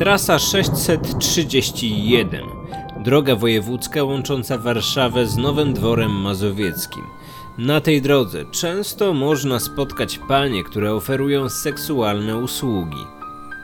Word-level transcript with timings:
Trasa 0.00 0.38
631. 0.38 2.44
Droga 3.04 3.36
wojewódzka 3.36 4.04
łącząca 4.04 4.58
Warszawę 4.58 5.26
z 5.26 5.36
Nowym 5.36 5.72
Dworem 5.72 6.12
Mazowieckim. 6.12 7.04
Na 7.58 7.80
tej 7.80 8.02
drodze 8.02 8.44
często 8.50 9.14
można 9.14 9.60
spotkać 9.60 10.20
panie, 10.28 10.64
które 10.64 10.94
oferują 10.94 11.48
seksualne 11.48 12.36
usługi. 12.36 13.06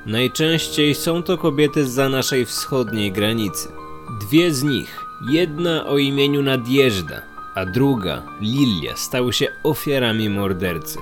Najczęściej 0.06 0.94
są 0.94 1.22
to 1.22 1.38
kobiety 1.38 1.86
za 1.86 2.08
naszej 2.08 2.46
wschodniej 2.46 3.12
granicy. 3.12 3.68
Dwie 4.20 4.54
z 4.54 4.62
nich, 4.62 5.04
jedna 5.30 5.86
o 5.86 5.98
imieniu 5.98 6.42
Nadjeżda, 6.42 7.22
a 7.54 7.66
druga, 7.66 8.22
Lilia, 8.40 8.96
stały 8.96 9.32
się 9.32 9.46
ofiarami 9.62 10.28
mordercy. 10.28 10.98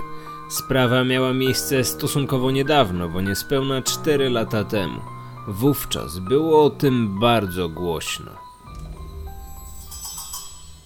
Sprawa 0.49 1.03
miała 1.03 1.33
miejsce 1.33 1.83
stosunkowo 1.83 2.51
niedawno, 2.51 3.09
bo 3.09 3.21
niespełna 3.21 3.81
4 3.81 4.29
lata 4.29 4.63
temu. 4.63 5.14
Wówczas 5.47 6.19
było 6.19 6.65
o 6.65 6.69
tym 6.69 7.19
bardzo 7.19 7.69
głośno. 7.69 8.31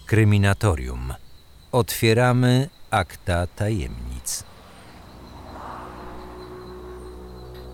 Kryminatorium. 0.06 1.14
Otwieramy 1.72 2.68
akta 2.90 3.46
tajemnic. 3.46 4.44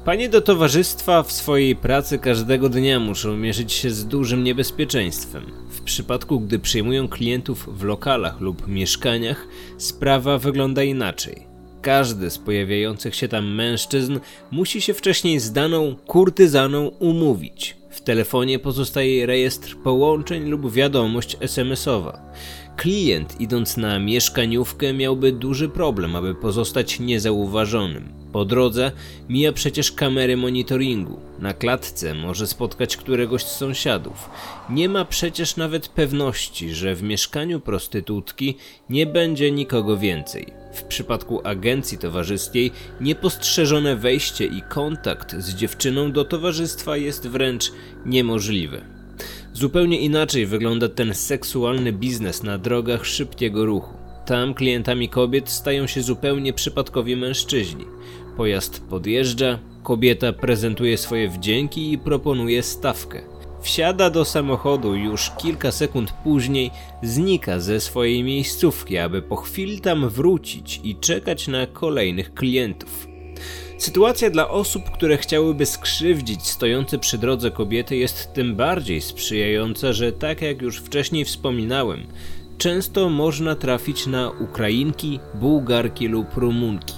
Panie 0.04 0.28
do 0.28 0.40
towarzystwa 0.40 1.22
w 1.22 1.32
swojej 1.32 1.76
pracy 1.76 2.18
każdego 2.18 2.68
dnia 2.68 3.00
muszą 3.00 3.37
mierzyć 3.37 3.73
się 3.73 3.90
z 3.90 4.06
dużym 4.06 4.45
niebezpieczeństwem. 4.45 5.45
W 5.70 5.80
przypadku, 5.80 6.40
gdy 6.40 6.59
przyjmują 6.59 7.09
klientów 7.09 7.78
w 7.78 7.82
lokalach 7.82 8.40
lub 8.40 8.68
mieszkaniach, 8.68 9.46
sprawa 9.78 10.38
wygląda 10.38 10.82
inaczej. 10.82 11.55
Każdy 11.87 12.30
z 12.30 12.38
pojawiających 12.38 13.15
się 13.15 13.29
tam 13.29 13.54
mężczyzn 13.54 14.18
musi 14.51 14.80
się 14.80 14.95
wcześniej 14.95 15.40
z 15.40 15.52
daną 15.52 15.96
kurtyzaną 16.06 16.87
umówić. 16.88 17.76
W 17.96 18.00
telefonie 18.00 18.58
pozostaje 18.58 19.26
rejestr 19.26 19.76
połączeń 19.76 20.48
lub 20.48 20.72
wiadomość 20.72 21.36
SMS-owa. 21.40 22.22
Klient 22.76 23.40
idąc 23.40 23.76
na 23.76 23.98
mieszkaniówkę 23.98 24.92
miałby 24.92 25.32
duży 25.32 25.68
problem, 25.68 26.16
aby 26.16 26.34
pozostać 26.34 27.00
niezauważonym. 27.00 28.12
Po 28.32 28.44
drodze 28.44 28.92
mija 29.28 29.52
przecież 29.52 29.92
kamery 29.92 30.36
monitoringu. 30.36 31.20
Na 31.38 31.54
klatce 31.54 32.14
może 32.14 32.46
spotkać 32.46 32.96
któregoś 32.96 33.44
z 33.44 33.56
sąsiadów. 33.56 34.30
Nie 34.70 34.88
ma 34.88 35.04
przecież 35.04 35.56
nawet 35.56 35.88
pewności, 35.88 36.74
że 36.74 36.94
w 36.94 37.02
mieszkaniu 37.02 37.60
prostytutki 37.60 38.56
nie 38.90 39.06
będzie 39.06 39.52
nikogo 39.52 39.96
więcej. 39.96 40.52
W 40.74 40.82
przypadku 40.82 41.40
agencji 41.44 41.98
towarzyskiej 41.98 42.72
niepostrzeżone 43.00 43.96
wejście 43.96 44.46
i 44.46 44.62
kontakt 44.62 45.36
z 45.36 45.54
dziewczyną 45.54 46.12
do 46.12 46.24
towarzystwa 46.24 46.96
jest 46.96 47.28
wręcz 47.28 47.72
niemożliwy. 48.06 48.80
Zupełnie 49.52 50.01
inaczej 50.01 50.46
wygląda 50.46 50.88
ten 50.88 51.15
seksualny 51.15 51.92
biznes 51.92 52.42
na 52.42 52.59
drogach 52.59 53.06
szybkiego 53.06 53.66
ruchu. 53.66 53.95
Tam 54.26 54.54
klientami 54.54 55.09
kobiet 55.09 55.48
stają 55.48 55.87
się 55.87 56.02
zupełnie 56.02 56.52
przypadkowi 56.52 57.16
mężczyźni. 57.16 57.84
Pojazd 58.37 58.82
podjeżdża, 58.90 59.59
kobieta 59.82 60.32
prezentuje 60.32 60.98
swoje 60.98 61.29
wdzięki 61.29 61.92
i 61.92 61.98
proponuje 61.98 62.62
stawkę. 62.62 63.23
Wsiada 63.62 64.10
do 64.10 64.25
samochodu 64.25 64.94
już 64.94 65.31
kilka 65.31 65.72
sekund 65.72 66.12
później 66.12 66.70
znika 67.03 67.60
ze 67.60 67.81
swojej 67.81 68.22
miejscówki, 68.22 68.98
aby 68.98 69.22
po 69.22 69.37
chwili 69.37 69.81
tam 69.81 70.09
wrócić 70.09 70.81
i 70.84 70.97
czekać 70.97 71.48
na 71.48 71.66
kolejnych 71.66 72.34
klientów. 72.34 73.16
Sytuacja 73.78 74.31
dla 74.31 74.49
osób, 74.49 74.91
które 74.91 75.16
chciałyby 75.16 75.66
skrzywdzić 75.66 76.47
stojące 76.47 76.98
przy 76.98 77.19
drodze 77.19 77.50
kobiety 77.50 77.97
jest 77.97 78.32
tym 78.32 78.54
bardziej 78.54 79.00
sprzyjająca, 79.00 79.92
że 79.92 80.12
tak 80.12 80.42
jak 80.42 80.62
już 80.62 80.78
wcześniej 80.78 81.25
wspominałem, 81.25 82.06
często 82.59 83.09
można 83.09 83.54
trafić 83.54 84.06
na 84.06 84.31
Ukrainki, 84.31 85.20
Bułgarki 85.34 86.09
lub 86.09 86.34
Rumunki. 86.36 86.94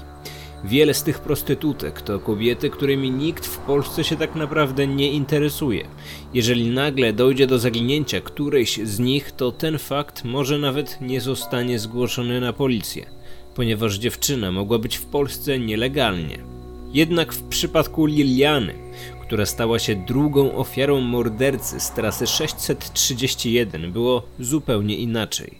Wiele 0.64 0.94
z 0.94 1.02
tych 1.02 1.20
prostytutek 1.20 2.02
to 2.02 2.18
kobiety, 2.18 2.70
którymi 2.70 3.10
nikt 3.10 3.46
w 3.46 3.58
Polsce 3.58 4.04
się 4.04 4.16
tak 4.16 4.34
naprawdę 4.34 4.86
nie 4.86 5.12
interesuje. 5.12 5.88
Jeżeli 6.34 6.70
nagle 6.70 7.12
dojdzie 7.12 7.46
do 7.46 7.58
zaginięcia 7.58 8.20
którejś 8.20 8.80
z 8.84 8.98
nich, 8.98 9.32
to 9.32 9.52
ten 9.52 9.78
fakt 9.78 10.24
może 10.24 10.58
nawet 10.58 11.00
nie 11.00 11.20
zostanie 11.20 11.78
zgłoszony 11.78 12.40
na 12.40 12.52
policję, 12.52 13.06
ponieważ 13.54 13.98
dziewczyna 13.98 14.52
mogła 14.52 14.78
być 14.78 14.96
w 14.96 15.04
Polsce 15.04 15.58
nielegalnie. 15.58 16.57
Jednak 16.92 17.32
w 17.32 17.42
przypadku 17.42 18.06
Liliany, 18.06 18.74
która 19.22 19.46
stała 19.46 19.78
się 19.78 19.96
drugą 19.96 20.56
ofiarą 20.56 21.00
mordercy 21.00 21.80
z 21.80 21.90
trasy 21.90 22.26
631, 22.26 23.92
było 23.92 24.22
zupełnie 24.40 24.96
inaczej. 24.96 25.58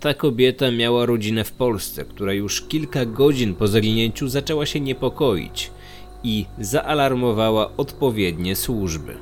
Ta 0.00 0.14
kobieta 0.14 0.70
miała 0.70 1.06
rodzinę 1.06 1.44
w 1.44 1.52
Polsce, 1.52 2.04
która 2.04 2.32
już 2.32 2.62
kilka 2.62 3.06
godzin 3.06 3.54
po 3.54 3.68
zaginięciu 3.68 4.28
zaczęła 4.28 4.66
się 4.66 4.80
niepokoić 4.80 5.70
i 6.24 6.46
zaalarmowała 6.58 7.76
odpowiednie 7.76 8.56
służby. 8.56 9.16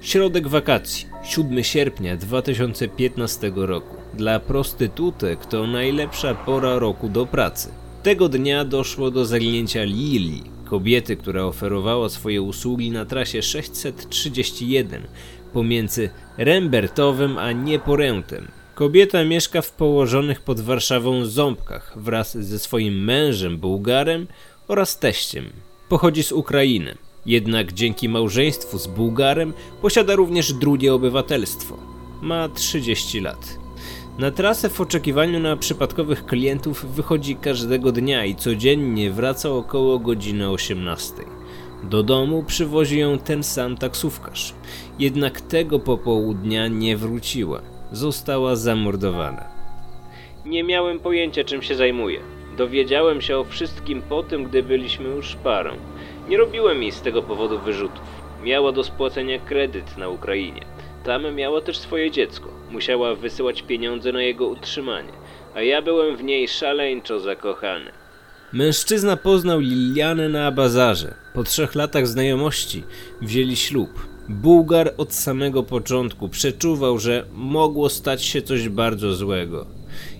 Środek 0.00 0.48
wakacji, 0.48 1.06
7 1.24 1.64
sierpnia 1.64 2.16
2015 2.16 3.52
roku. 3.54 3.96
Dla 4.14 4.40
prostytutek 4.40 5.46
to 5.46 5.66
najlepsza 5.66 6.34
pora 6.34 6.78
roku 6.78 7.08
do 7.08 7.26
pracy. 7.26 7.68
Tego 8.02 8.28
dnia 8.28 8.64
doszło 8.64 9.10
do 9.10 9.24
zaginięcia 9.24 9.84
Lili, 9.84 10.42
kobiety, 10.64 11.16
która 11.16 11.44
oferowała 11.44 12.08
swoje 12.08 12.42
usługi 12.42 12.90
na 12.90 13.04
trasie 13.04 13.42
631 13.42 15.06
pomiędzy 15.52 16.10
Rembertowem 16.38 17.38
a 17.38 17.52
Nieporętem. 17.52 18.48
Kobieta 18.74 19.24
mieszka 19.24 19.62
w 19.62 19.72
położonych 19.72 20.40
pod 20.40 20.60
Warszawą 20.60 21.24
Ząbkach 21.24 21.92
wraz 21.96 22.36
ze 22.38 22.58
swoim 22.58 23.04
mężem 23.04 23.58
Bułgarem 23.58 24.26
oraz 24.68 24.98
teściem. 24.98 25.44
Pochodzi 25.88 26.22
z 26.22 26.32
Ukrainy, 26.32 26.94
jednak 27.26 27.72
dzięki 27.72 28.08
małżeństwu 28.08 28.78
z 28.78 28.86
Bułgarem 28.86 29.52
posiada 29.82 30.14
również 30.14 30.52
drugie 30.52 30.94
obywatelstwo. 30.94 31.78
Ma 32.22 32.48
30 32.48 33.20
lat. 33.20 33.59
Na 34.20 34.30
trasę 34.30 34.68
w 34.68 34.80
oczekiwaniu 34.80 35.40
na 35.40 35.56
przypadkowych 35.56 36.26
klientów 36.26 36.94
wychodzi 36.94 37.36
każdego 37.36 37.92
dnia 37.92 38.24
i 38.24 38.34
codziennie 38.34 39.10
wraca 39.10 39.50
około 39.50 39.98
godziny 39.98 40.50
18. 40.50 41.14
Do 41.82 42.02
domu 42.02 42.44
przywozi 42.46 42.98
ją 42.98 43.18
ten 43.18 43.42
sam 43.42 43.76
taksówkarz. 43.76 44.54
Jednak 44.98 45.40
tego 45.40 45.78
popołudnia 45.78 46.68
nie 46.68 46.96
wróciła. 46.96 47.62
Została 47.92 48.56
zamordowana. 48.56 49.44
Nie 50.44 50.64
miałem 50.64 50.98
pojęcia 50.98 51.44
czym 51.44 51.62
się 51.62 51.74
zajmuje. 51.74 52.20
Dowiedziałem 52.56 53.20
się 53.20 53.38
o 53.38 53.44
wszystkim 53.44 54.02
po 54.02 54.22
tym, 54.22 54.44
gdy 54.44 54.62
byliśmy 54.62 55.08
już 55.08 55.36
parą. 55.36 55.70
Nie 56.28 56.36
robiłem 56.36 56.82
jej 56.82 56.92
z 56.92 57.00
tego 57.00 57.22
powodu 57.22 57.58
wyrzutów. 57.58 58.04
Miała 58.44 58.72
do 58.72 58.84
spłacenia 58.84 59.38
kredyt 59.38 59.96
na 59.98 60.08
Ukrainie. 60.08 60.62
Tam 61.04 61.34
miała 61.34 61.60
też 61.60 61.78
swoje 61.78 62.10
dziecko. 62.10 62.59
Musiała 62.70 63.14
wysyłać 63.14 63.62
pieniądze 63.62 64.12
na 64.12 64.22
jego 64.22 64.46
utrzymanie, 64.46 65.12
a 65.54 65.62
ja 65.62 65.82
byłem 65.82 66.16
w 66.16 66.22
niej 66.22 66.48
szaleńczo 66.48 67.20
zakochany. 67.20 67.90
Mężczyzna 68.52 69.16
poznał 69.16 69.60
Lilianę 69.60 70.28
na 70.28 70.52
bazarze. 70.52 71.14
Po 71.34 71.44
trzech 71.44 71.74
latach 71.74 72.06
znajomości 72.06 72.82
wzięli 73.22 73.56
ślub. 73.56 73.90
Bułgar 74.28 74.94
od 74.96 75.14
samego 75.14 75.62
początku 75.62 76.28
przeczuwał, 76.28 76.98
że 76.98 77.26
mogło 77.34 77.88
stać 77.88 78.24
się 78.24 78.42
coś 78.42 78.68
bardzo 78.68 79.14
złego. 79.14 79.66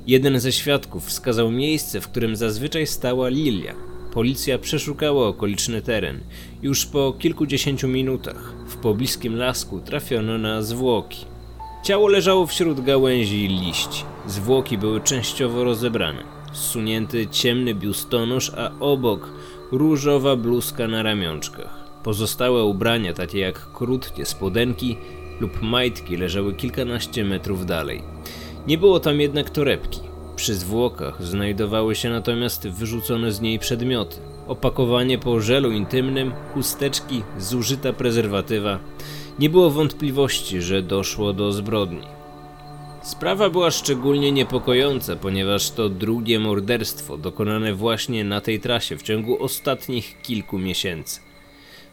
Jeden 0.06 0.40
ze 0.40 0.52
świadków 0.52 1.06
wskazał 1.06 1.50
miejsce, 1.50 2.00
w 2.00 2.08
którym 2.08 2.36
zazwyczaj 2.36 2.86
stała 2.86 3.28
Lilia. 3.28 3.74
Policja 4.12 4.58
przeszukała 4.58 5.28
okoliczny 5.28 5.82
teren. 5.82 6.20
Już 6.62 6.86
po 6.86 7.12
kilkudziesięciu 7.12 7.88
minutach 7.88 8.54
w 8.66 8.76
pobliskim 8.76 9.36
lasku 9.36 9.80
trafiono 9.80 10.38
na 10.38 10.62
zwłoki. 10.62 11.29
Ciało 11.82 12.08
leżało 12.08 12.46
wśród 12.46 12.80
gałęzi 12.80 13.44
i 13.44 13.48
liści. 13.48 14.04
Zwłoki 14.26 14.78
były 14.78 15.00
częściowo 15.00 15.64
rozebrane. 15.64 16.22
Zsunięty 16.52 17.26
ciemny 17.26 17.74
biustonosz, 17.74 18.52
a 18.56 18.70
obok 18.80 19.28
różowa 19.72 20.36
bluzka 20.36 20.88
na 20.88 21.02
ramionczkach. 21.02 21.84
Pozostałe 22.02 22.64
ubrania, 22.64 23.12
takie 23.12 23.38
jak 23.38 23.72
krótkie 23.72 24.26
spodenki 24.26 24.96
lub 25.40 25.62
majtki, 25.62 26.16
leżały 26.16 26.54
kilkanaście 26.54 27.24
metrów 27.24 27.66
dalej. 27.66 28.02
Nie 28.66 28.78
było 28.78 29.00
tam 29.00 29.20
jednak 29.20 29.50
torebki. 29.50 30.00
Przy 30.36 30.54
zwłokach 30.54 31.22
znajdowały 31.22 31.94
się 31.94 32.10
natomiast 32.10 32.68
wyrzucone 32.68 33.32
z 33.32 33.40
niej 33.40 33.58
przedmioty. 33.58 34.16
Opakowanie 34.46 35.18
po 35.18 35.40
żelu 35.40 35.70
intymnym, 35.70 36.32
chusteczki, 36.54 37.22
zużyta 37.38 37.92
prezerwatywa. 37.92 38.78
Nie 39.40 39.50
było 39.50 39.70
wątpliwości, 39.70 40.62
że 40.62 40.82
doszło 40.82 41.32
do 41.32 41.52
zbrodni. 41.52 42.06
Sprawa 43.02 43.50
była 43.50 43.70
szczególnie 43.70 44.32
niepokojąca, 44.32 45.16
ponieważ 45.16 45.70
to 45.70 45.88
drugie 45.88 46.38
morderstwo 46.38 47.18
dokonane 47.18 47.74
właśnie 47.74 48.24
na 48.24 48.40
tej 48.40 48.60
trasie 48.60 48.96
w 48.96 49.02
ciągu 49.02 49.42
ostatnich 49.42 50.22
kilku 50.22 50.58
miesięcy. 50.58 51.20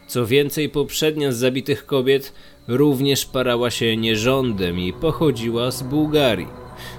Co 0.08 0.26
więcej, 0.26 0.70
poprzednia 0.70 1.32
z 1.32 1.38
zabitych 1.38 1.86
kobiet 1.86 2.34
również 2.68 3.26
parała 3.26 3.72
się 3.72 3.98
nierządem 3.98 4.80
i 4.80 4.94
pochodziła 4.94 5.72
z 5.72 5.84
Bułgarii. 5.84 6.48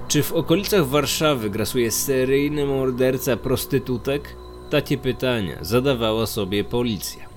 Czy 0.09 0.23
w 0.23 0.33
okolicach 0.33 0.87
Warszawy 0.87 1.51
grasuje 1.51 1.91
seryjny 1.91 2.67
morderca 2.67 3.37
prostytutek? 3.37 4.37
Takie 4.71 4.99
pytania 4.99 5.59
zadawała 5.61 6.27
sobie 6.27 6.65
policja. 6.65 7.28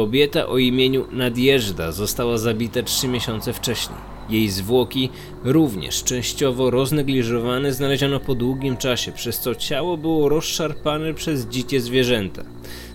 Kobieta 0.00 0.46
o 0.46 0.58
imieniu 0.58 1.06
Nadjeżda 1.12 1.92
została 1.92 2.38
zabita 2.38 2.82
trzy 2.82 3.08
miesiące 3.08 3.52
wcześniej. 3.52 3.98
Jej 4.30 4.48
zwłoki, 4.48 5.10
również 5.44 6.04
częściowo 6.04 6.70
roznegliżowane, 6.70 7.72
znaleziono 7.72 8.20
po 8.20 8.34
długim 8.34 8.76
czasie, 8.76 9.12
przez 9.12 9.40
co 9.40 9.54
ciało 9.54 9.96
było 9.96 10.28
rozszarpane 10.28 11.14
przez 11.14 11.46
dzikie 11.46 11.80
zwierzęta. 11.80 12.44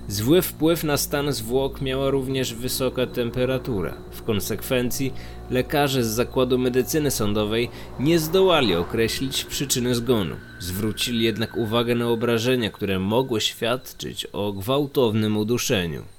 Zły 0.07 0.41
wpływ 0.41 0.83
na 0.83 0.97
stan 0.97 1.33
zwłok 1.33 1.81
miała 1.81 2.09
również 2.09 2.53
wysoka 2.53 3.07
temperatura. 3.07 3.93
W 4.11 4.23
konsekwencji 4.23 5.13
lekarze 5.49 6.03
z 6.03 6.07
Zakładu 6.07 6.57
Medycyny 6.57 7.11
Sądowej 7.11 7.69
nie 7.99 8.19
zdołali 8.19 8.75
określić 8.75 9.43
przyczyny 9.43 9.95
zgonu. 9.95 10.35
Zwrócili 10.59 11.25
jednak 11.25 11.57
uwagę 11.57 11.95
na 11.95 12.09
obrażenia, 12.09 12.69
które 12.71 12.99
mogły 12.99 13.41
świadczyć 13.41 14.25
o 14.25 14.53
gwałtownym 14.53 15.37
uduszeniu. 15.37 16.14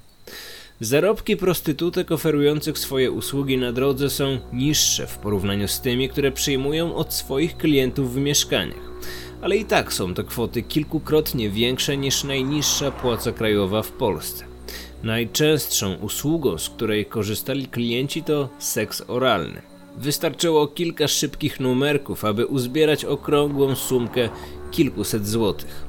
Zarobki 0.80 1.36
prostytutek 1.36 2.12
oferujących 2.12 2.78
swoje 2.78 3.10
usługi 3.10 3.58
na 3.58 3.72
drodze 3.72 4.10
są 4.10 4.38
niższe 4.52 5.06
w 5.06 5.18
porównaniu 5.18 5.68
z 5.68 5.80
tymi, 5.80 6.08
które 6.08 6.32
przyjmują 6.32 6.94
od 6.94 7.14
swoich 7.14 7.56
klientów 7.56 8.14
w 8.14 8.16
mieszkaniach. 8.16 8.90
Ale 9.42 9.56
i 9.56 9.64
tak 9.64 9.92
są 9.92 10.14
to 10.14 10.24
kwoty 10.24 10.62
kilkukrotnie 10.62 11.50
większe 11.50 11.96
niż 11.96 12.24
najniższa 12.24 12.90
płaca 12.90 13.32
krajowa 13.32 13.82
w 13.82 13.92
Polsce. 13.92 14.44
Najczęstszą 15.02 15.94
usługą, 15.94 16.58
z 16.58 16.68
której 16.68 17.06
korzystali 17.06 17.66
klienci, 17.66 18.22
to 18.22 18.48
seks 18.58 19.02
oralny. 19.08 19.62
Wystarczyło 19.98 20.66
kilka 20.66 21.08
szybkich 21.08 21.60
numerków, 21.60 22.24
aby 22.24 22.46
uzbierać 22.46 23.04
okrągłą 23.04 23.74
sumkę 23.74 24.28
kilkuset 24.70 25.28
złotych. 25.28 25.86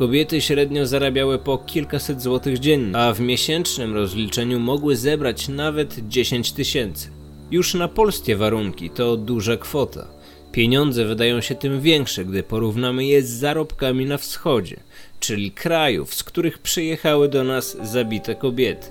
Kobiety 0.00 0.40
średnio 0.40 0.86
zarabiały 0.86 1.38
po 1.38 1.58
kilkaset 1.58 2.22
złotych 2.22 2.58
dziennie, 2.58 2.96
a 2.96 3.12
w 3.12 3.20
miesięcznym 3.20 3.94
rozliczeniu 3.94 4.60
mogły 4.60 4.96
zebrać 4.96 5.48
nawet 5.48 6.08
10 6.08 6.52
tysięcy. 6.52 7.10
Już 7.50 7.74
na 7.74 7.88
polskie 7.88 8.36
warunki 8.36 8.90
to 8.90 9.16
duża 9.16 9.56
kwota. 9.56 10.08
Pieniądze 10.52 11.04
wydają 11.04 11.40
się 11.40 11.54
tym 11.54 11.80
większe, 11.80 12.24
gdy 12.24 12.42
porównamy 12.42 13.04
je 13.04 13.22
z 13.22 13.28
zarobkami 13.30 14.06
na 14.06 14.18
wschodzie, 14.18 14.80
czyli 15.20 15.50
krajów, 15.50 16.14
z 16.14 16.24
których 16.24 16.58
przyjechały 16.58 17.28
do 17.28 17.44
nas 17.44 17.76
zabite 17.82 18.34
kobiety. 18.34 18.88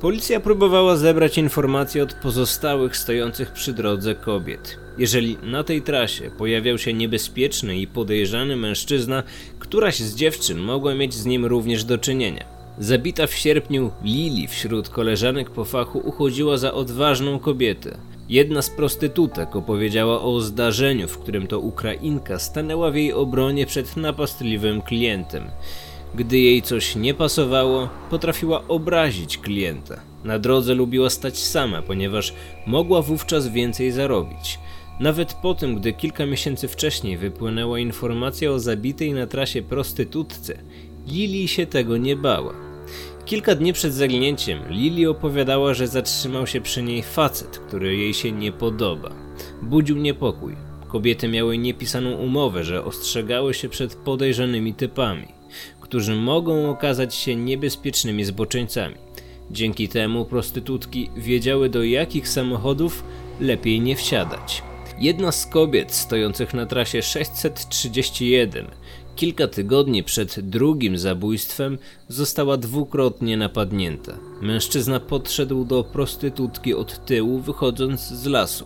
Policja 0.00 0.40
próbowała 0.40 0.96
zebrać 0.96 1.38
informacje 1.38 2.02
od 2.02 2.14
pozostałych 2.14 2.96
stojących 2.96 3.52
przy 3.52 3.72
drodze 3.72 4.14
kobiet. 4.14 4.78
Jeżeli 4.98 5.36
na 5.42 5.64
tej 5.64 5.82
trasie 5.82 6.30
pojawiał 6.38 6.78
się 6.78 6.92
niebezpieczny 6.92 7.78
i 7.78 7.86
podejrzany 7.86 8.56
mężczyzna, 8.56 9.22
któraś 9.58 9.98
z 9.98 10.14
dziewczyn 10.14 10.58
mogła 10.58 10.94
mieć 10.94 11.14
z 11.14 11.26
nim 11.26 11.46
również 11.46 11.84
do 11.84 11.98
czynienia. 11.98 12.44
Zabita 12.78 13.26
w 13.26 13.34
sierpniu 13.34 13.90
Lili 14.04 14.48
wśród 14.48 14.88
koleżanek 14.88 15.50
po 15.50 15.64
fachu 15.64 15.98
uchodziła 15.98 16.56
za 16.56 16.74
odważną 16.74 17.38
kobietę. 17.38 17.98
Jedna 18.28 18.62
z 18.62 18.70
prostytutek 18.70 19.56
opowiedziała 19.56 20.22
o 20.22 20.40
zdarzeniu, 20.40 21.08
w 21.08 21.18
którym 21.18 21.46
to 21.46 21.58
Ukrainka 21.60 22.38
stanęła 22.38 22.90
w 22.90 22.96
jej 22.96 23.12
obronie 23.12 23.66
przed 23.66 23.96
napastliwym 23.96 24.82
klientem. 24.82 25.44
Gdy 26.14 26.38
jej 26.38 26.62
coś 26.62 26.96
nie 26.96 27.14
pasowało, 27.14 27.88
potrafiła 28.10 28.68
obrazić 28.68 29.38
klienta. 29.38 30.00
Na 30.24 30.38
drodze 30.38 30.74
lubiła 30.74 31.10
stać 31.10 31.38
sama, 31.38 31.82
ponieważ 31.82 32.34
mogła 32.66 33.02
wówczas 33.02 33.48
więcej 33.48 33.92
zarobić. 33.92 34.58
Nawet 35.00 35.34
po 35.34 35.54
tym, 35.54 35.74
gdy 35.76 35.92
kilka 35.92 36.26
miesięcy 36.26 36.68
wcześniej 36.68 37.16
wypłynęła 37.16 37.78
informacja 37.78 38.50
o 38.50 38.58
zabitej 38.58 39.12
na 39.12 39.26
trasie 39.26 39.62
prostytutce, 39.62 40.58
Lili 41.06 41.48
się 41.48 41.66
tego 41.66 41.96
nie 41.96 42.16
bała. 42.16 42.54
Kilka 43.24 43.54
dni 43.54 43.72
przed 43.72 43.94
zaginięciem 43.94 44.58
Lili 44.68 45.06
opowiadała, 45.06 45.74
że 45.74 45.88
zatrzymał 45.88 46.46
się 46.46 46.60
przy 46.60 46.82
niej 46.82 47.02
facet, 47.02 47.58
który 47.58 47.96
jej 47.96 48.14
się 48.14 48.32
nie 48.32 48.52
podoba. 48.52 49.10
Budził 49.62 49.96
niepokój. 49.96 50.56
Kobiety 50.88 51.28
miały 51.28 51.58
niepisaną 51.58 52.12
umowę, 52.12 52.64
że 52.64 52.84
ostrzegały 52.84 53.54
się 53.54 53.68
przed 53.68 53.94
podejrzanymi 53.94 54.74
typami, 54.74 55.39
którzy 55.90 56.14
mogą 56.14 56.70
okazać 56.70 57.14
się 57.14 57.36
niebezpiecznymi 57.36 58.24
zboczeńcami. 58.24 58.94
Dzięki 59.50 59.88
temu 59.88 60.24
prostytutki 60.24 61.10
wiedziały 61.16 61.68
do 61.68 61.84
jakich 61.84 62.28
samochodów 62.28 63.04
lepiej 63.40 63.80
nie 63.80 63.96
wsiadać. 63.96 64.62
Jedna 64.98 65.32
z 65.32 65.46
kobiet 65.46 65.92
stojących 65.92 66.54
na 66.54 66.66
trasie 66.66 67.02
631 67.02 68.66
kilka 69.16 69.48
tygodni 69.48 70.02
przed 70.02 70.40
drugim 70.40 70.98
zabójstwem 70.98 71.78
została 72.08 72.56
dwukrotnie 72.56 73.36
napadnięta. 73.36 74.18
Mężczyzna 74.40 75.00
podszedł 75.00 75.64
do 75.64 75.84
prostytutki 75.84 76.74
od 76.74 77.04
tyłu, 77.04 77.38
wychodząc 77.38 78.00
z 78.00 78.26
lasu. 78.26 78.64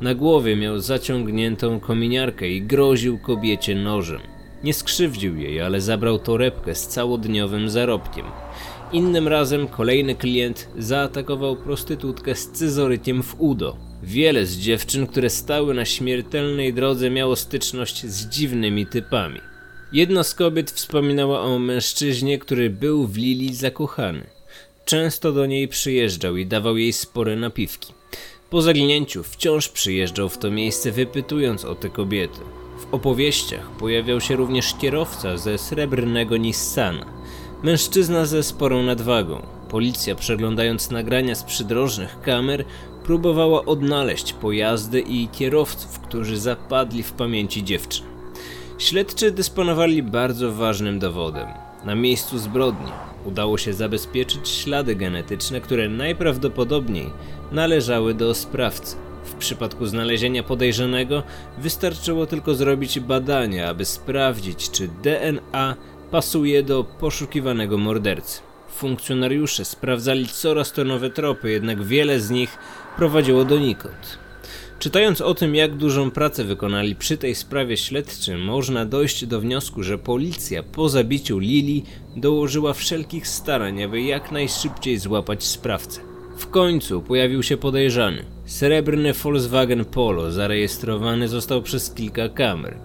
Na 0.00 0.14
głowie 0.14 0.56
miał 0.56 0.80
zaciągniętą 0.80 1.80
kominiarkę 1.80 2.48
i 2.48 2.62
groził 2.62 3.18
kobiecie 3.18 3.74
nożem. 3.74 4.39
Nie 4.64 4.74
skrzywdził 4.74 5.36
jej, 5.36 5.60
ale 5.60 5.80
zabrał 5.80 6.18
torebkę 6.18 6.74
z 6.74 6.86
całodniowym 6.86 7.70
zarobkiem. 7.70 8.26
Innym 8.92 9.28
razem 9.28 9.68
kolejny 9.68 10.14
klient 10.14 10.68
zaatakował 10.78 11.56
prostytutkę 11.56 12.34
z 12.34 12.50
cyzorykiem 12.50 13.22
w 13.22 13.40
udo. 13.40 13.76
Wiele 14.02 14.46
z 14.46 14.58
dziewczyn, 14.58 15.06
które 15.06 15.30
stały 15.30 15.74
na 15.74 15.84
śmiertelnej 15.84 16.74
drodze, 16.74 17.10
miało 17.10 17.36
styczność 17.36 18.06
z 18.06 18.26
dziwnymi 18.28 18.86
typami. 18.86 19.40
Jedna 19.92 20.22
z 20.22 20.34
kobiet 20.34 20.70
wspominała 20.70 21.40
o 21.40 21.58
mężczyźnie, 21.58 22.38
który 22.38 22.70
był 22.70 23.06
w 23.06 23.16
Lili 23.16 23.54
zakochany. 23.54 24.26
Często 24.84 25.32
do 25.32 25.46
niej 25.46 25.68
przyjeżdżał 25.68 26.36
i 26.36 26.46
dawał 26.46 26.76
jej 26.76 26.92
spore 26.92 27.36
napiwki. 27.36 27.92
Po 28.50 28.62
zaginięciu 28.62 29.22
wciąż 29.22 29.68
przyjeżdżał 29.68 30.28
w 30.28 30.38
to 30.38 30.50
miejsce, 30.50 30.92
wypytując 30.92 31.64
o 31.64 31.74
te 31.74 31.88
kobiety. 31.88 32.40
Opowieściach 32.92 33.70
pojawiał 33.70 34.20
się 34.20 34.36
również 34.36 34.74
kierowca 34.74 35.36
ze 35.36 35.58
srebrnego 35.58 36.36
Nissana. 36.36 37.06
Mężczyzna 37.62 38.26
ze 38.26 38.42
sporą 38.42 38.82
nadwagą. 38.82 39.42
Policja, 39.68 40.14
przeglądając 40.14 40.90
nagrania 40.90 41.34
z 41.34 41.44
przydrożnych 41.44 42.20
kamer, 42.20 42.64
próbowała 43.04 43.64
odnaleźć 43.64 44.32
pojazdy 44.32 45.00
i 45.00 45.28
kierowców, 45.28 46.00
którzy 46.00 46.38
zapadli 46.38 47.02
w 47.02 47.12
pamięci 47.12 47.64
dziewczyn. 47.64 48.06
Śledczy 48.78 49.30
dysponowali 49.30 50.02
bardzo 50.02 50.52
ważnym 50.52 50.98
dowodem. 50.98 51.48
Na 51.84 51.94
miejscu 51.94 52.38
zbrodni 52.38 52.92
udało 53.24 53.58
się 53.58 53.72
zabezpieczyć 53.72 54.48
ślady 54.48 54.96
genetyczne, 54.96 55.60
które 55.60 55.88
najprawdopodobniej 55.88 57.10
należały 57.52 58.14
do 58.14 58.34
sprawcy. 58.34 58.96
W 59.24 59.34
przypadku 59.34 59.86
znalezienia 59.86 60.42
podejrzanego 60.42 61.22
wystarczyło 61.58 62.26
tylko 62.26 62.54
zrobić 62.54 63.00
badania, 63.00 63.68
aby 63.68 63.84
sprawdzić, 63.84 64.70
czy 64.70 64.88
DNA 65.02 65.76
pasuje 66.10 66.62
do 66.62 66.84
poszukiwanego 66.84 67.78
mordercy. 67.78 68.40
Funkcjonariusze 68.68 69.64
sprawdzali 69.64 70.26
coraz 70.26 70.72
to 70.72 70.84
nowe 70.84 71.10
tropy, 71.10 71.50
jednak 71.50 71.82
wiele 71.82 72.20
z 72.20 72.30
nich 72.30 72.58
prowadziło 72.96 73.44
donikąd. 73.44 74.18
Czytając 74.78 75.20
o 75.20 75.34
tym, 75.34 75.54
jak 75.54 75.76
dużą 75.76 76.10
pracę 76.10 76.44
wykonali 76.44 76.96
przy 76.96 77.16
tej 77.16 77.34
sprawie 77.34 77.76
śledczy, 77.76 78.38
można 78.38 78.86
dojść 78.86 79.26
do 79.26 79.40
wniosku, 79.40 79.82
że 79.82 79.98
policja 79.98 80.62
po 80.62 80.88
zabiciu 80.88 81.38
Lili 81.38 81.84
dołożyła 82.16 82.72
wszelkich 82.72 83.28
starań, 83.28 83.82
aby 83.82 84.02
jak 84.02 84.32
najszybciej 84.32 84.98
złapać 84.98 85.44
sprawcę. 85.44 86.09
W 86.40 86.50
końcu 86.50 87.02
pojawił 87.02 87.42
się 87.42 87.56
podejrzany. 87.56 88.24
Srebrny 88.46 89.12
Volkswagen 89.12 89.84
Polo 89.84 90.30
zarejestrowany 90.30 91.28
został 91.28 91.62
przez 91.62 91.94
kilka 91.94 92.28
kamer. 92.28 92.76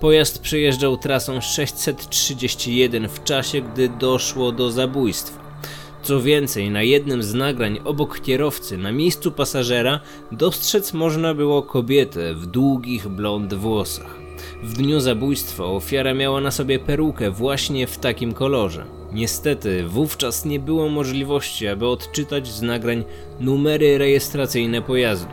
Pojazd 0.00 0.38
przejeżdżał 0.38 0.96
trasą 0.96 1.40
631 1.40 3.08
w 3.08 3.24
czasie, 3.24 3.60
gdy 3.60 3.88
doszło 3.88 4.52
do 4.52 4.70
zabójstwa. 4.70 5.60
Co 6.02 6.20
więcej, 6.20 6.70
na 6.70 6.82
jednym 6.82 7.22
z 7.22 7.34
nagrań 7.34 7.78
obok 7.84 8.20
kierowcy, 8.20 8.78
na 8.78 8.92
miejscu 8.92 9.32
pasażera, 9.32 10.00
dostrzec 10.32 10.92
można 10.92 11.34
było 11.34 11.62
kobietę 11.62 12.34
w 12.34 12.46
długich 12.46 13.08
blond 13.08 13.54
włosach. 13.54 14.16
W 14.62 14.72
dniu 14.72 15.00
zabójstwa 15.00 15.64
ofiara 15.64 16.14
miała 16.14 16.40
na 16.40 16.50
sobie 16.50 16.78
perukę 16.78 17.30
właśnie 17.30 17.86
w 17.86 17.98
takim 17.98 18.32
kolorze. 18.32 18.97
Niestety, 19.12 19.84
wówczas 19.84 20.44
nie 20.44 20.60
było 20.60 20.88
możliwości, 20.88 21.68
aby 21.68 21.86
odczytać 21.86 22.48
z 22.48 22.62
nagrań 22.62 23.04
numery 23.40 23.98
rejestracyjne 23.98 24.82
pojazdu. 24.82 25.32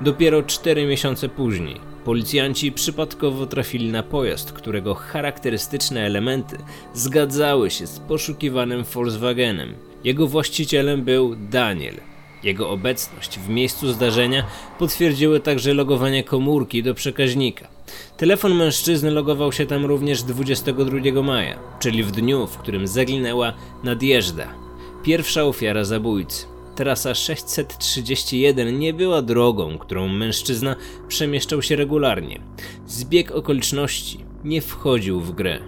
Dopiero 0.00 0.42
cztery 0.42 0.86
miesiące 0.86 1.28
później 1.28 1.88
policjanci 2.08 2.72
przypadkowo 2.72 3.46
trafili 3.46 3.92
na 3.92 4.02
pojazd, 4.02 4.52
którego 4.52 4.94
charakterystyczne 4.94 6.06
elementy 6.06 6.56
zgadzały 6.94 7.70
się 7.70 7.86
z 7.86 7.98
poszukiwanym 7.98 8.84
Volkswagenem. 8.84 9.74
Jego 10.04 10.26
właścicielem 10.26 11.04
był 11.04 11.36
Daniel. 11.36 11.94
Jego 12.42 12.70
obecność 12.70 13.38
w 13.38 13.48
miejscu 13.48 13.92
zdarzenia 13.92 14.46
potwierdziły 14.78 15.40
także 15.40 15.74
logowanie 15.74 16.24
komórki 16.24 16.82
do 16.82 16.94
przekaźnika. 16.94 17.77
Telefon 18.16 18.54
mężczyzny 18.54 19.10
logował 19.10 19.52
się 19.52 19.66
tam 19.66 19.84
również 19.84 20.22
22 20.22 21.22
maja, 21.22 21.58
czyli 21.80 22.02
w 22.02 22.10
dniu, 22.10 22.46
w 22.46 22.58
którym 22.58 22.86
zaginęła 22.86 23.52
nadjeżda, 23.84 24.54
pierwsza 25.02 25.44
ofiara 25.44 25.84
zabójcy. 25.84 26.46
Trasa 26.74 27.14
631 27.14 28.78
nie 28.78 28.94
była 28.94 29.22
drogą, 29.22 29.78
którą 29.78 30.08
mężczyzna 30.08 30.76
przemieszczał 31.08 31.62
się 31.62 31.76
regularnie. 31.76 32.40
Zbieg 32.86 33.30
okoliczności 33.30 34.24
nie 34.44 34.60
wchodził 34.60 35.20
w 35.20 35.32
grę. 35.32 35.58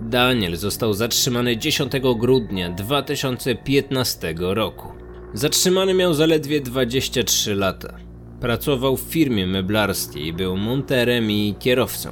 Daniel 0.00 0.56
został 0.56 0.94
zatrzymany 0.94 1.56
10 1.56 1.92
grudnia 2.16 2.70
2015 2.70 4.34
roku. 4.38 4.88
Zatrzymany 5.34 5.94
miał 5.94 6.14
zaledwie 6.14 6.60
23 6.60 7.54
lata. 7.54 7.96
Pracował 8.40 8.96
w 8.96 9.00
firmie 9.00 9.46
meblarskiej, 9.46 10.32
był 10.32 10.56
monterem 10.56 11.30
i 11.30 11.54
kierowcą. 11.58 12.10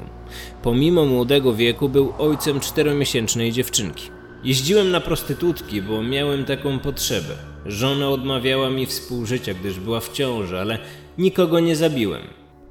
Pomimo 0.62 1.04
młodego 1.04 1.54
wieku 1.54 1.88
był 1.88 2.12
ojcem 2.18 2.60
czteromiesięcznej 2.60 3.52
dziewczynki. 3.52 4.08
Jeździłem 4.44 4.90
na 4.90 5.00
prostytutki, 5.00 5.82
bo 5.82 6.02
miałem 6.02 6.44
taką 6.44 6.78
potrzebę. 6.78 7.34
Żona 7.66 8.08
odmawiała 8.08 8.70
mi 8.70 8.86
współżycia, 8.86 9.54
gdyż 9.54 9.80
była 9.80 10.00
w 10.00 10.12
ciąży, 10.12 10.60
ale 10.60 10.78
nikogo 11.18 11.60
nie 11.60 11.76
zabiłem. 11.76 12.22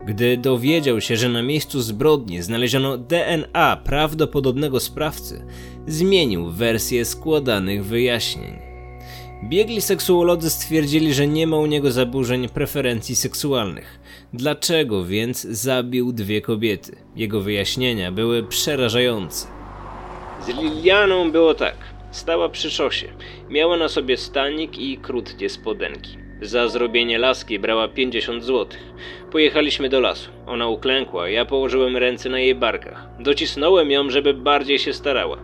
Gdy 0.05 0.37
dowiedział 0.37 1.01
się, 1.01 1.17
że 1.17 1.29
na 1.29 1.41
miejscu 1.41 1.81
zbrodni 1.81 2.41
znaleziono 2.41 2.97
DNA 2.97 3.81
prawdopodobnego 3.83 4.79
sprawcy, 4.79 5.45
zmienił 5.87 6.49
wersję 6.49 7.05
składanych 7.05 7.85
wyjaśnień. 7.85 8.70
Biegli 9.43 9.81
seksuolodzy 9.81 10.49
stwierdzili, 10.49 11.13
że 11.13 11.27
nie 11.27 11.47
ma 11.47 11.57
u 11.57 11.65
niego 11.65 11.91
zaburzeń 11.91 12.49
preferencji 12.49 13.15
seksualnych. 13.15 13.99
Dlaczego 14.33 15.05
więc 15.05 15.41
zabił 15.41 16.13
dwie 16.13 16.41
kobiety? 16.41 16.95
Jego 17.15 17.41
wyjaśnienia 17.41 18.11
były 18.11 18.43
przerażające. 18.43 19.47
Z 20.45 20.47
Lilianą 20.47 21.31
było 21.31 21.53
tak. 21.53 21.75
Stała 22.11 22.49
przy 22.49 22.71
szosie. 22.71 23.07
Miała 23.49 23.77
na 23.77 23.89
sobie 23.89 24.17
stanik 24.17 24.77
i 24.77 24.97
krótkie 24.97 25.49
spodenki. 25.49 26.17
Za 26.41 26.67
zrobienie 26.67 27.17
laski 27.17 27.59
brała 27.59 27.87
50 27.87 28.43
zł. 28.43 28.67
Pojechaliśmy 29.31 29.89
do 29.89 29.99
lasu. 29.99 30.29
Ona 30.47 30.67
uklękła, 30.67 31.29
ja 31.29 31.45
położyłem 31.45 31.97
ręce 31.97 32.29
na 32.29 32.39
jej 32.39 32.55
barkach. 32.55 33.07
Docisnąłem 33.19 33.91
ją, 33.91 34.09
żeby 34.09 34.33
bardziej 34.33 34.79
się 34.79 34.93
starała. 34.93 35.37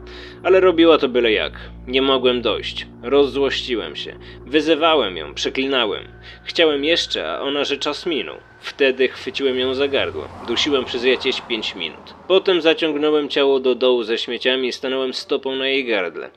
Ale 0.43 0.59
robiła 0.59 0.97
to 0.97 1.09
byle 1.09 1.31
jak. 1.31 1.53
Nie 1.87 2.01
mogłem 2.01 2.41
dojść. 2.41 2.87
Rozzłościłem 3.03 3.95
się. 3.95 4.19
Wyzywałem 4.45 5.17
ją, 5.17 5.33
przeklinałem. 5.33 6.03
Chciałem 6.43 6.83
jeszcze, 6.83 7.29
a 7.31 7.41
ona, 7.41 7.63
że 7.63 7.77
czas 7.77 8.05
minął. 8.05 8.35
Wtedy 8.59 9.07
chwyciłem 9.07 9.59
ją 9.59 9.73
za 9.73 9.87
gardło. 9.87 10.27
Dusiłem 10.47 10.85
przez 10.85 11.03
jakieś 11.03 11.41
5 11.41 11.75
minut. 11.75 12.13
Potem 12.27 12.61
zaciągnąłem 12.61 13.29
ciało 13.29 13.59
do 13.59 13.75
dołu 13.75 14.03
ze 14.03 14.17
śmieciami 14.17 14.67
i 14.67 14.71
stanąłem 14.71 15.13
stopą 15.13 15.55
na 15.55 15.67
jej 15.67 15.85
gardle. 15.85 16.29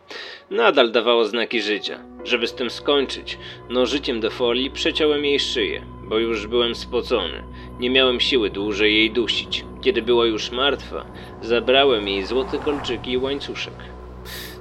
Nadal 0.50 0.92
dawało 0.92 1.24
znaki 1.24 1.62
życia. 1.62 1.98
Żeby 2.24 2.46
z 2.46 2.54
tym 2.54 2.70
skończyć, 2.70 3.38
nożyciem 3.68 4.20
do 4.20 4.30
folii 4.30 4.70
przeciąłem 4.70 5.24
jej 5.24 5.40
szyję, 5.40 5.82
bo 6.10 6.18
już 6.18 6.46
byłem 6.46 6.74
spocony. 6.74 7.42
Nie 7.80 7.90
miałem 7.90 8.20
siły 8.20 8.50
dłużej 8.50 8.94
jej 8.94 9.10
dusić. 9.10 9.64
Kiedy 9.80 10.02
była 10.02 10.26
już 10.26 10.52
martwa, 10.52 11.06
zabrałem 11.42 12.08
jej 12.08 12.26
złote 12.26 12.58
kolczyki 12.58 13.10
i 13.10 13.18
łańcuszek. 13.18 13.74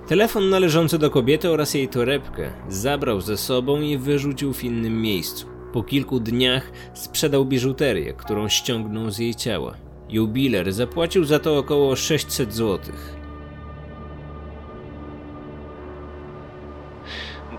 Telefon 0.07 0.49
należący 0.49 0.99
do 0.99 1.09
kobiety 1.09 1.49
oraz 1.49 1.73
jej 1.73 1.87
torebkę 1.87 2.53
zabrał 2.67 3.21
ze 3.21 3.37
sobą 3.37 3.81
i 3.81 3.97
wyrzucił 3.97 4.53
w 4.53 4.63
innym 4.63 5.01
miejscu. 5.01 5.47
Po 5.73 5.83
kilku 5.83 6.19
dniach 6.19 6.71
sprzedał 6.93 7.45
biżuterię, 7.45 8.13
którą 8.13 8.49
ściągnął 8.49 9.11
z 9.11 9.19
jej 9.19 9.35
ciała. 9.35 9.77
Jubiler 10.09 10.73
zapłacił 10.73 11.25
za 11.25 11.39
to 11.39 11.57
około 11.57 11.95
600 11.95 12.53
złotych. 12.53 13.18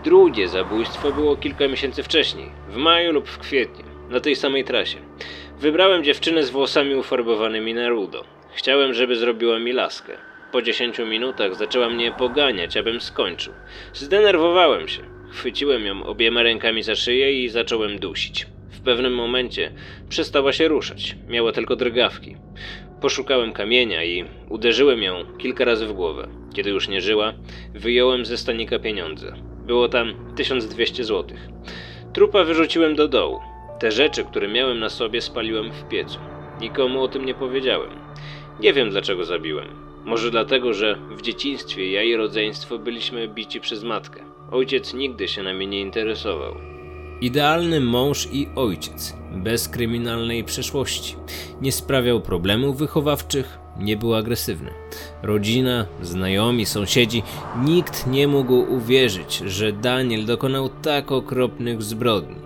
Drugie 0.05 0.49
zabójstwo 0.49 1.13
było 1.13 1.37
kilka 1.37 1.69
miesięcy 1.69 2.03
wcześniej, 2.03 2.51
w 2.69 2.77
maju 2.77 3.13
lub 3.13 3.29
w 3.29 3.39
kwietniu, 3.39 3.85
na 4.11 4.21
tej 4.21 4.37
samej 4.37 4.65
trasie. 4.65 4.99
Wybrałem 5.59 6.05
dziewczynę 6.05 6.43
z 6.43 6.51
włosami 6.51 6.95
ufarbowanymi 6.95 7.75
na 7.75 7.89
rudo. 7.89 8.25
Chciałem, 8.55 8.95
żeby 8.95 9.17
zrobiła 9.17 9.59
mi 9.59 9.73
laskę. 9.73 10.13
Po 10.53 10.63
10 10.63 10.99
minutach 10.99 11.55
zaczęła 11.55 11.89
mnie 11.89 12.13
poganiać, 12.13 12.77
abym 12.77 13.01
skończył. 13.01 13.53
Zdenerwowałem 13.95 14.89
się. 14.89 15.03
Chwyciłem 15.31 15.85
ją 15.85 16.05
obiema 16.05 16.43
rękami 16.43 16.83
za 16.83 16.95
szyję 16.95 17.45
i 17.45 17.49
zacząłem 17.49 17.99
dusić. 17.99 18.47
W 18.71 18.81
pewnym 18.81 19.15
momencie 19.15 19.73
przestała 20.09 20.53
się 20.53 20.69
ruszać, 20.69 21.17
miała 21.29 21.53
tylko 21.53 21.77
drgawki. 21.77 22.37
Poszukałem 23.01 23.53
kamienia 23.53 24.05
i 24.05 24.25
uderzyłem 24.49 25.03
ją 25.03 25.25
kilka 25.39 25.65
razy 25.65 25.87
w 25.87 25.93
głowę. 25.93 26.29
Kiedy 26.55 26.71
już 26.71 26.89
nie 26.89 27.01
żyła, 27.01 27.33
wyjąłem 27.75 28.25
ze 28.25 28.39
stanika 28.39 28.79
pieniądze. 28.79 29.50
Było 29.71 29.89
tam 29.89 30.15
1200 30.37 31.05
zł. 31.05 31.37
Trupa 32.13 32.45
wyrzuciłem 32.45 32.97
do 32.97 33.09
dołu. 33.09 33.41
Te 33.79 33.91
rzeczy, 33.91 34.25
które 34.25 34.49
miałem 34.49 34.79
na 34.79 34.89
sobie, 34.89 35.21
spaliłem 35.21 35.73
w 35.73 35.89
piecu. 35.89 36.19
Nikomu 36.61 37.03
o 37.03 37.09
tym 37.09 37.25
nie 37.25 37.35
powiedziałem. 37.35 37.91
Nie 38.61 38.73
wiem 38.73 38.91
dlaczego 38.91 39.25
zabiłem. 39.25 39.69
Może 40.05 40.31
dlatego, 40.31 40.75
że 40.75 40.99
w 41.11 41.23
dzieciństwie 41.23 41.91
ja 41.93 42.03
i 42.03 42.17
rodzeństwo 42.17 42.79
byliśmy 42.79 43.29
bici 43.29 43.61
przez 43.61 43.85
matkę. 43.85 44.21
Ojciec 44.51 44.95
nigdy 44.95 45.29
się 45.29 45.43
nami 45.43 45.67
nie 45.67 45.81
interesował. 45.81 46.55
Idealny 47.21 47.81
mąż 47.81 48.29
i 48.33 48.49
ojciec, 48.57 49.17
bez 49.33 49.69
kryminalnej 49.69 50.45
przeszłości. 50.45 51.17
Nie 51.61 51.73
sprawiał 51.73 52.21
problemów 52.21 52.79
wychowawczych, 52.79 53.59
nie 53.81 53.97
był 53.97 54.15
agresywny. 54.15 54.71
Rodzina, 55.23 55.87
znajomi, 56.03 56.67
sąsiedzi, 56.67 57.23
nikt 57.65 58.07
nie 58.07 58.29
mógł 58.29 58.55
uwierzyć, 58.55 59.43
że 59.47 59.73
Daniel 59.73 60.27
dokonał 60.27 60.69
tak 60.69 61.13
okropnych 61.13 61.83
zbrodni. 61.83 62.37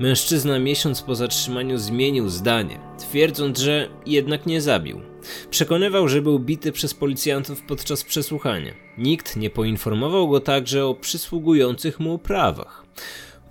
Mężczyzna 0.00 0.58
miesiąc 0.58 1.02
po 1.02 1.14
zatrzymaniu 1.14 1.78
zmienił 1.78 2.28
zdanie, 2.28 2.78
twierdząc, 2.98 3.58
że 3.58 3.88
jednak 4.06 4.46
nie 4.46 4.60
zabił. 4.60 5.00
Przekonywał, 5.50 6.08
że 6.08 6.22
był 6.22 6.38
bity 6.38 6.72
przez 6.72 6.94
policjantów 6.94 7.62
podczas 7.62 8.04
przesłuchania. 8.04 8.72
Nikt 8.98 9.36
nie 9.36 9.50
poinformował 9.50 10.28
go 10.28 10.40
także 10.40 10.86
o 10.86 10.94
przysługujących 10.94 12.00
mu 12.00 12.18
prawach. 12.18 12.84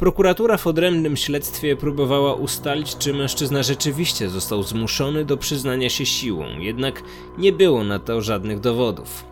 Prokuratura 0.02 0.58
w 0.58 0.68
odrębnym 0.68 1.18
śledztwie 1.18 1.76
próbowała 1.76 2.34
ustalić, 2.34 2.98
czy 2.98 3.14
mężczyzna 3.14 3.64
rzeczywiście 3.64 4.30
został 4.30 4.64
zmuszony 4.64 5.26
do 5.26 5.38
przyznania 5.38 5.90
się 5.90 6.06
siłą, 6.06 6.60
jednak 6.60 7.04
nie 7.38 7.52
było 7.52 7.84
na 7.84 8.00
to 8.00 8.22
żadnych 8.22 8.60
dowodów. 8.60 9.26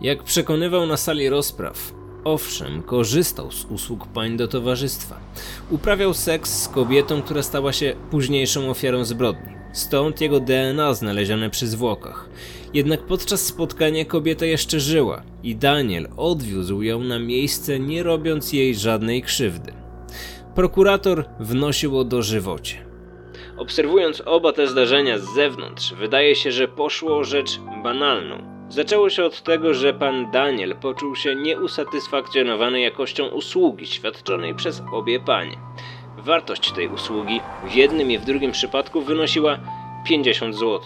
Jak 0.00 0.22
przekonywał 0.22 0.86
na 0.86 0.96
sali 0.96 1.28
rozpraw, 1.28 1.92
owszem, 2.24 2.82
korzystał 2.82 3.52
z 3.52 3.64
usług 3.64 4.06
pań 4.06 4.36
do 4.36 4.48
towarzystwa. 4.48 5.20
Uprawiał 5.70 6.14
seks 6.14 6.62
z 6.62 6.68
kobietą, 6.68 7.22
która 7.22 7.42
stała 7.42 7.72
się 7.72 7.96
późniejszą 8.10 8.70
ofiarą 8.70 9.04
zbrodni. 9.04 9.52
Stąd 9.72 10.20
jego 10.20 10.40
DNA 10.40 10.94
znalezione 10.94 11.50
przy 11.50 11.66
zwłokach. 11.66 12.28
Jednak 12.74 13.06
podczas 13.06 13.46
spotkania 13.46 14.04
kobieta 14.04 14.46
jeszcze 14.46 14.80
żyła 14.80 15.22
i 15.42 15.56
Daniel 15.56 16.08
odwiózł 16.16 16.82
ją 16.82 17.00
na 17.00 17.18
miejsce, 17.18 17.80
nie 17.80 18.02
robiąc 18.02 18.52
jej 18.52 18.74
żadnej 18.74 19.22
krzywdy. 19.22 19.72
Prokurator 20.54 21.24
wnosił 21.40 21.98
o 21.98 22.04
dożywocie. 22.04 22.88
Obserwując 23.56 24.22
oba 24.26 24.52
te 24.52 24.66
zdarzenia 24.66 25.18
z 25.18 25.34
zewnątrz, 25.34 25.94
wydaje 25.94 26.34
się, 26.34 26.52
że 26.52 26.68
poszło 26.68 27.24
rzecz 27.24 27.58
banalną. 27.82 28.58
Zaczęło 28.68 29.10
się 29.10 29.24
od 29.24 29.42
tego, 29.42 29.74
że 29.74 29.94
pan 29.94 30.30
Daniel 30.30 30.76
poczuł 30.76 31.16
się 31.16 31.34
nieusatysfakcjonowany 31.34 32.80
jakością 32.80 33.28
usługi 33.28 33.86
świadczonej 33.86 34.54
przez 34.54 34.82
obie 34.92 35.20
panie. 35.20 35.56
Wartość 36.18 36.72
tej 36.72 36.88
usługi 36.88 37.40
w 37.64 37.74
jednym 37.74 38.10
i 38.10 38.18
w 38.18 38.24
drugim 38.24 38.52
przypadku 38.52 39.00
wynosiła 39.00 39.58
50 40.06 40.54
zł. 40.54 40.80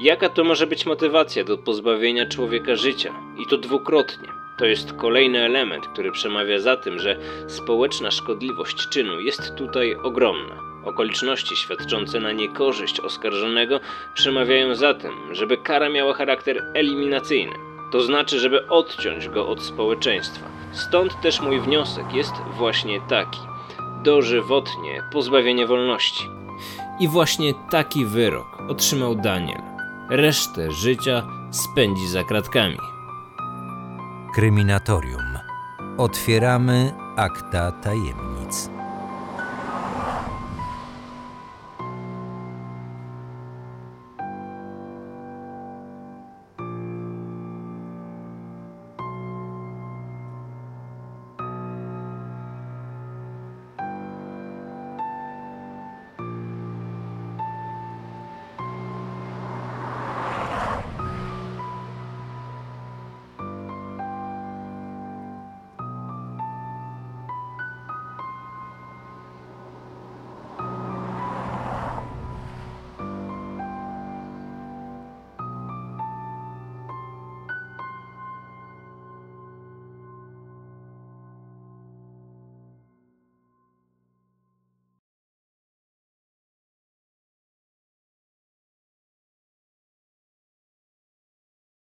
Jaka 0.00 0.28
to 0.28 0.44
może 0.44 0.66
być 0.66 0.86
motywacja 0.86 1.44
do 1.44 1.58
pozbawienia 1.58 2.26
człowieka 2.26 2.76
życia? 2.76 3.14
I 3.38 3.46
to 3.46 3.56
dwukrotnie. 3.56 4.28
To 4.58 4.66
jest 4.66 4.92
kolejny 4.92 5.44
element, 5.44 5.86
który 5.86 6.12
przemawia 6.12 6.58
za 6.58 6.76
tym, 6.76 6.98
że 6.98 7.16
społeczna 7.48 8.10
szkodliwość 8.10 8.88
czynu 8.88 9.20
jest 9.20 9.54
tutaj 9.54 9.94
ogromna. 9.94 10.54
Okoliczności 10.84 11.56
świadczące 11.56 12.20
na 12.20 12.32
niekorzyść 12.32 13.00
oskarżonego 13.00 13.80
przemawiają 14.14 14.74
za 14.74 14.94
tym, 14.94 15.12
żeby 15.34 15.56
kara 15.56 15.88
miała 15.88 16.14
charakter 16.14 16.62
eliminacyjny. 16.74 17.54
To 17.92 18.00
znaczy, 18.00 18.40
żeby 18.40 18.68
odciąć 18.68 19.28
go 19.28 19.48
od 19.48 19.62
społeczeństwa. 19.62 20.46
Stąd 20.72 21.20
też 21.20 21.40
mój 21.40 21.60
wniosek 21.60 22.14
jest 22.14 22.32
właśnie 22.56 23.00
taki 23.08 23.40
dożywotnie 24.02 25.02
pozbawienie 25.12 25.66
wolności. 25.66 26.24
I 27.00 27.08
właśnie 27.08 27.54
taki 27.70 28.06
wyrok 28.06 28.58
otrzymał 28.68 29.14
Daniel. 29.14 29.69
Resztę 30.10 30.72
życia 30.72 31.22
spędzi 31.50 32.08
za 32.08 32.24
kratkami. 32.24 32.78
Kryminatorium. 34.34 35.38
Otwieramy 35.98 36.92
akta 37.16 37.72
tajemnic. 37.72 38.29